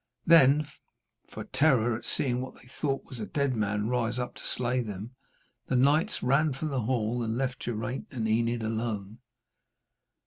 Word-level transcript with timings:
Then, 0.25 0.67
for 1.29 1.43
terror 1.43 1.95
at 1.95 2.05
seeing 2.05 2.41
what 2.41 2.55
they 2.55 2.67
thought 2.67 3.05
was 3.05 3.19
a 3.19 3.27
dead 3.27 3.55
man 3.55 3.87
rise 3.87 4.17
up 4.17 4.33
to 4.33 4.41
slay 4.41 4.81
them, 4.81 5.11
the 5.67 5.75
knights 5.75 6.23
ran 6.23 6.53
from 6.53 6.69
the 6.69 6.81
hall 6.81 7.21
and 7.21 7.37
left 7.37 7.59
Geraint 7.59 8.07
and 8.09 8.27
Enid 8.27 8.63
alone. 8.63 9.19